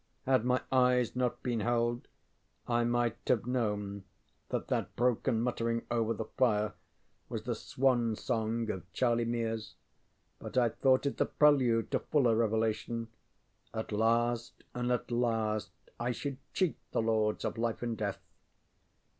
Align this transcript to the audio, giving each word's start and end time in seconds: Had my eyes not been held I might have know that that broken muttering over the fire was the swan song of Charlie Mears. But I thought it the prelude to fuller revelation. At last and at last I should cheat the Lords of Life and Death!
Had 0.25 0.45
my 0.45 0.59
eyes 0.71 1.15
not 1.15 1.43
been 1.43 1.59
held 1.59 2.07
I 2.67 2.83
might 2.83 3.17
have 3.27 3.45
know 3.45 4.01
that 4.49 4.67
that 4.67 4.95
broken 4.95 5.39
muttering 5.41 5.85
over 5.91 6.11
the 6.15 6.25
fire 6.25 6.73
was 7.29 7.43
the 7.43 7.53
swan 7.53 8.15
song 8.15 8.71
of 8.71 8.91
Charlie 8.93 9.25
Mears. 9.25 9.75
But 10.39 10.57
I 10.57 10.69
thought 10.69 11.05
it 11.05 11.17
the 11.17 11.27
prelude 11.27 11.91
to 11.91 11.99
fuller 11.99 12.35
revelation. 12.35 13.09
At 13.75 13.91
last 13.91 14.63
and 14.73 14.91
at 14.91 15.11
last 15.11 15.69
I 15.99 16.13
should 16.13 16.37
cheat 16.51 16.77
the 16.93 17.01
Lords 17.03 17.45
of 17.45 17.59
Life 17.59 17.83
and 17.83 17.95
Death! 17.95 18.23